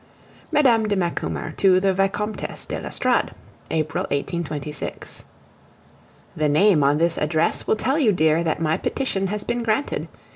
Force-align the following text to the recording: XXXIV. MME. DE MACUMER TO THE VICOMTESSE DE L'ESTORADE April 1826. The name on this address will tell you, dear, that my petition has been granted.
XXXIV. 0.51 0.79
MME. 0.79 0.87
DE 0.87 0.95
MACUMER 0.95 1.51
TO 1.57 1.79
THE 1.79 1.93
VICOMTESSE 1.93 2.65
DE 2.65 2.79
L'ESTORADE 2.79 3.35
April 3.69 4.01
1826. 4.05 5.25
The 6.35 6.49
name 6.49 6.83
on 6.83 6.97
this 6.97 7.19
address 7.19 7.67
will 7.67 7.75
tell 7.75 7.99
you, 7.99 8.11
dear, 8.11 8.43
that 8.43 8.59
my 8.59 8.77
petition 8.77 9.27
has 9.27 9.43
been 9.43 9.61
granted. 9.61 10.07